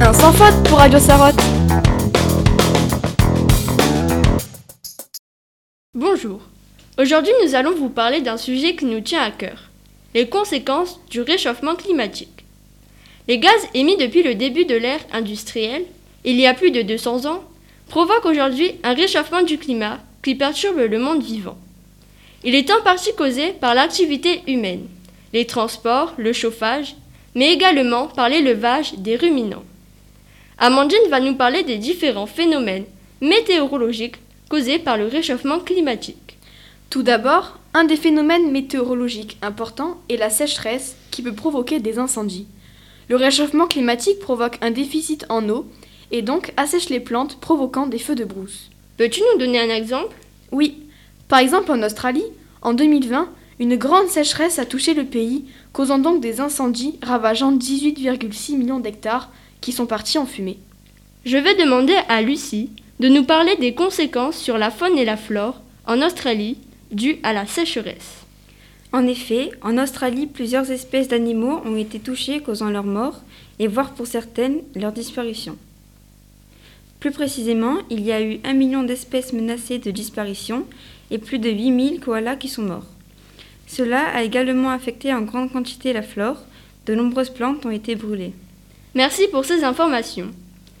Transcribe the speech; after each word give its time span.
Un 0.00 0.12
sans 0.12 0.32
faute 0.32 0.68
pour 0.68 0.78
Radio. 0.78 0.98
Bonjour. 5.94 6.40
Aujourd'hui, 6.98 7.32
nous 7.44 7.54
allons 7.54 7.74
vous 7.74 7.88
parler 7.88 8.20
d'un 8.20 8.36
sujet 8.36 8.76
qui 8.76 8.84
nous 8.84 9.00
tient 9.00 9.22
à 9.22 9.30
cœur 9.30 9.70
les 10.14 10.28
conséquences 10.28 11.00
du 11.10 11.20
réchauffement 11.20 11.74
climatique. 11.74 12.44
Les 13.28 13.38
gaz 13.38 13.68
émis 13.74 13.96
depuis 13.96 14.22
le 14.22 14.34
début 14.34 14.64
de 14.64 14.74
l'ère 14.74 15.00
industrielle, 15.12 15.84
il 16.24 16.40
y 16.40 16.46
a 16.46 16.54
plus 16.54 16.70
de 16.70 16.82
200 16.82 17.26
ans, 17.26 17.44
provoquent 17.88 18.26
aujourd'hui 18.26 18.72
un 18.82 18.94
réchauffement 18.94 19.42
du 19.42 19.58
climat 19.58 19.98
qui 20.22 20.34
perturbe 20.34 20.78
le 20.78 20.98
monde 20.98 21.22
vivant. 21.22 21.58
Il 22.44 22.54
est 22.54 22.70
en 22.70 22.82
partie 22.82 23.14
causé 23.14 23.52
par 23.52 23.74
l'activité 23.74 24.42
humaine, 24.46 24.86
les 25.32 25.46
transports, 25.46 26.14
le 26.16 26.32
chauffage, 26.32 26.96
mais 27.34 27.52
également 27.52 28.06
par 28.06 28.28
l'élevage 28.28 28.94
des 28.94 29.16
ruminants. 29.16 29.64
Amandine 30.58 31.10
va 31.10 31.20
nous 31.20 31.34
parler 31.34 31.64
des 31.64 31.76
différents 31.76 32.26
phénomènes 32.26 32.86
météorologiques 33.20 34.16
causés 34.48 34.78
par 34.78 34.96
le 34.96 35.06
réchauffement 35.06 35.60
climatique. 35.60 36.38
Tout 36.88 37.02
d'abord, 37.02 37.58
un 37.74 37.84
des 37.84 37.96
phénomènes 37.96 38.50
météorologiques 38.50 39.36
importants 39.42 39.98
est 40.08 40.16
la 40.16 40.30
sécheresse 40.30 40.96
qui 41.10 41.20
peut 41.20 41.34
provoquer 41.34 41.78
des 41.78 41.98
incendies. 41.98 42.46
Le 43.10 43.16
réchauffement 43.16 43.66
climatique 43.66 44.18
provoque 44.18 44.56
un 44.62 44.70
déficit 44.70 45.26
en 45.28 45.46
eau 45.50 45.66
et 46.10 46.22
donc 46.22 46.54
assèche 46.56 46.88
les 46.88 47.00
plantes 47.00 47.38
provoquant 47.38 47.86
des 47.86 47.98
feux 47.98 48.14
de 48.14 48.24
brousse. 48.24 48.70
Peux-tu 48.96 49.20
nous 49.20 49.38
donner 49.38 49.60
un 49.60 49.74
exemple? 49.74 50.16
Oui. 50.52 50.84
Par 51.28 51.40
exemple 51.40 51.70
en 51.70 51.82
Australie, 51.82 52.24
en 52.62 52.72
2020, 52.72 53.28
une 53.58 53.76
grande 53.76 54.08
sécheresse 54.08 54.58
a 54.58 54.66
touché 54.66 54.92
le 54.92 55.04
pays, 55.04 55.44
causant 55.72 55.98
donc 55.98 56.20
des 56.20 56.40
incendies 56.40 56.98
ravageant 57.02 57.56
18,6 57.56 58.56
millions 58.56 58.80
d'hectares 58.80 59.30
qui 59.60 59.72
sont 59.72 59.86
partis 59.86 60.18
en 60.18 60.26
fumée. 60.26 60.58
Je 61.24 61.38
vais 61.38 61.54
demander 61.54 61.96
à 62.08 62.22
Lucie 62.22 62.70
de 63.00 63.08
nous 63.08 63.24
parler 63.24 63.56
des 63.56 63.74
conséquences 63.74 64.36
sur 64.36 64.58
la 64.58 64.70
faune 64.70 64.98
et 64.98 65.04
la 65.04 65.16
flore 65.16 65.60
en 65.86 66.02
Australie 66.02 66.58
dues 66.92 67.18
à 67.22 67.32
la 67.32 67.46
sécheresse. 67.46 68.24
En 68.92 69.06
effet, 69.06 69.50
en 69.62 69.78
Australie, 69.78 70.26
plusieurs 70.26 70.70
espèces 70.70 71.08
d'animaux 71.08 71.60
ont 71.64 71.76
été 71.76 71.98
touchées 71.98 72.40
causant 72.40 72.70
leur 72.70 72.84
mort 72.84 73.22
et 73.58 73.66
voire 73.66 73.92
pour 73.92 74.06
certaines 74.06 74.60
leur 74.74 74.92
disparition. 74.92 75.56
Plus 77.00 77.10
précisément, 77.10 77.76
il 77.90 78.00
y 78.00 78.12
a 78.12 78.22
eu 78.22 78.38
un 78.44 78.54
million 78.54 78.82
d'espèces 78.82 79.32
menacées 79.32 79.78
de 79.78 79.90
disparition 79.90 80.64
et 81.10 81.18
plus 81.18 81.38
de 81.38 81.50
8000 81.50 82.00
koalas 82.00 82.36
qui 82.36 82.48
sont 82.48 82.62
morts. 82.62 82.86
Cela 83.66 84.08
a 84.14 84.22
également 84.22 84.70
affecté 84.70 85.12
en 85.12 85.22
grande 85.22 85.52
quantité 85.52 85.92
la 85.92 86.02
flore, 86.02 86.38
de 86.86 86.94
nombreuses 86.94 87.30
plantes 87.30 87.66
ont 87.66 87.70
été 87.70 87.96
brûlées. 87.96 88.32
Merci 88.94 89.26
pour 89.30 89.44
ces 89.44 89.64
informations. 89.64 90.30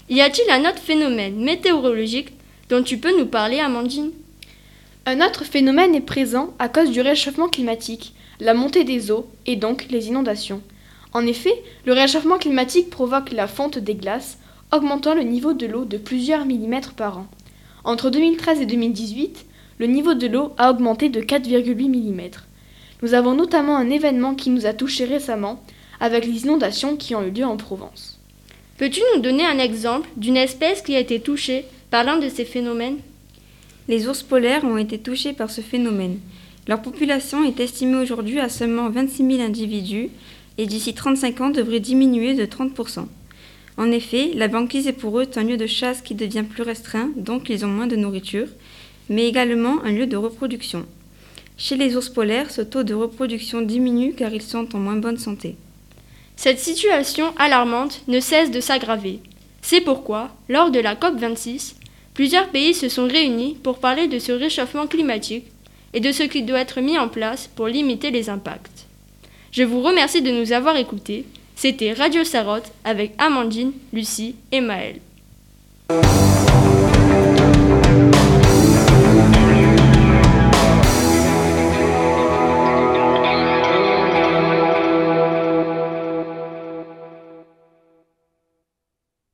Y 0.08 0.20
a-t-il 0.20 0.48
un 0.50 0.68
autre 0.68 0.78
phénomène 0.78 1.42
météorologique 1.42 2.32
dont 2.68 2.82
tu 2.82 2.98
peux 2.98 3.16
nous 3.18 3.26
parler, 3.26 3.58
Amandine? 3.58 4.12
Un 5.04 5.20
autre 5.20 5.44
phénomène 5.44 5.94
est 5.94 6.00
présent 6.00 6.54
à 6.58 6.68
cause 6.68 6.90
du 6.90 7.00
réchauffement 7.00 7.48
climatique, 7.48 8.14
la 8.40 8.54
montée 8.54 8.84
des 8.84 9.10
eaux 9.10 9.26
et 9.46 9.56
donc 9.56 9.86
les 9.90 10.08
inondations. 10.08 10.62
En 11.12 11.26
effet, 11.26 11.54
le 11.86 11.92
réchauffement 11.92 12.38
climatique 12.38 12.90
provoque 12.90 13.32
la 13.32 13.48
fonte 13.48 13.78
des 13.78 13.94
glaces, 13.94 14.38
augmentant 14.72 15.14
le 15.14 15.22
niveau 15.22 15.52
de 15.52 15.66
l'eau 15.66 15.84
de 15.84 15.96
plusieurs 15.96 16.44
millimètres 16.44 16.94
par 16.94 17.18
an. 17.18 17.26
Entre 17.84 18.10
2013 18.10 18.60
et 18.60 18.66
2018, 18.66 19.46
le 19.78 19.86
niveau 19.86 20.14
de 20.14 20.26
l'eau 20.26 20.52
a 20.58 20.70
augmenté 20.70 21.08
de 21.08 21.20
4,8 21.20 21.88
mm. 21.88 22.30
Nous 23.02 23.14
avons 23.14 23.34
notamment 23.34 23.76
un 23.76 23.90
événement 23.90 24.34
qui 24.34 24.50
nous 24.50 24.66
a 24.66 24.72
touchés 24.72 25.04
récemment, 25.04 25.62
avec 26.00 26.26
les 26.26 26.44
inondations 26.44 26.96
qui 26.96 27.14
ont 27.14 27.22
eu 27.22 27.30
lieu 27.30 27.44
en 27.44 27.56
Provence. 27.56 28.18
Peux-tu 28.78 29.00
nous 29.14 29.22
donner 29.22 29.46
un 29.46 29.58
exemple 29.58 30.08
d'une 30.16 30.36
espèce 30.36 30.82
qui 30.82 30.94
a 30.94 31.00
été 31.00 31.20
touchée 31.20 31.64
par 31.90 32.04
l'un 32.04 32.18
de 32.18 32.28
ces 32.28 32.44
phénomènes? 32.44 32.98
Les 33.88 34.08
ours 34.08 34.22
polaires 34.22 34.64
ont 34.64 34.76
été 34.76 34.98
touchés 34.98 35.32
par 35.32 35.50
ce 35.50 35.60
phénomène. 35.60 36.18
Leur 36.68 36.82
population 36.82 37.44
est 37.44 37.60
estimée 37.60 37.96
aujourd'hui 37.96 38.40
à 38.40 38.48
seulement 38.48 38.90
26 38.90 39.36
000 39.36 39.40
individus 39.40 40.10
et 40.58 40.66
d'ici 40.66 40.92
35 40.92 41.40
ans 41.40 41.50
devrait 41.50 41.80
diminuer 41.80 42.34
de 42.34 42.44
30% 42.44 43.06
en 43.78 43.90
effet, 43.90 44.30
la 44.34 44.48
banquise 44.48 44.86
est 44.86 44.94
pour 44.94 45.20
eux 45.20 45.26
un 45.36 45.44
lieu 45.44 45.58
de 45.58 45.66
chasse 45.66 46.00
qui 46.00 46.14
devient 46.14 46.44
plus 46.48 46.62
restreint, 46.62 47.10
donc 47.14 47.50
ils 47.50 47.64
ont 47.64 47.68
moins 47.68 47.86
de 47.86 47.96
nourriture, 47.96 48.48
mais 49.10 49.28
également 49.28 49.82
un 49.84 49.92
lieu 49.92 50.06
de 50.06 50.16
reproduction. 50.16 50.86
Chez 51.58 51.76
les 51.76 51.96
ours 51.96 52.08
polaires, 52.08 52.50
ce 52.50 52.62
taux 52.62 52.82
de 52.82 52.94
reproduction 52.94 53.62
diminue 53.62 54.14
car 54.14 54.32
ils 54.32 54.42
sont 54.42 54.74
en 54.74 54.78
moins 54.78 54.96
bonne 54.96 55.18
santé. 55.18 55.56
Cette 56.36 56.58
situation 56.58 57.32
alarmante 57.38 58.02
ne 58.08 58.20
cesse 58.20 58.50
de 58.50 58.60
s'aggraver. 58.60 59.20
C'est 59.62 59.80
pourquoi, 59.80 60.30
lors 60.48 60.70
de 60.70 60.80
la 60.80 60.94
COP26, 60.94 61.74
plusieurs 62.14 62.48
pays 62.50 62.74
se 62.74 62.88
sont 62.88 63.08
réunis 63.08 63.56
pour 63.62 63.78
parler 63.78 64.06
de 64.06 64.18
ce 64.18 64.32
réchauffement 64.32 64.86
climatique 64.86 65.46
et 65.94 66.00
de 66.00 66.12
ce 66.12 66.22
qui 66.22 66.42
doit 66.42 66.60
être 66.60 66.80
mis 66.80 66.98
en 66.98 67.08
place 67.08 67.48
pour 67.54 67.68
limiter 67.68 68.10
les 68.10 68.28
impacts. 68.28 68.86
Je 69.50 69.62
vous 69.62 69.80
remercie 69.80 70.22
de 70.22 70.30
nous 70.30 70.52
avoir 70.52 70.76
écoutés 70.76 71.24
c'était 71.58 71.94
Radio 71.94 72.22
Sarotte 72.22 72.70
avec 72.84 73.14
Amandine, 73.16 73.72
Lucie 73.90 74.36
et 74.52 74.60
Maëlle. 74.60 75.00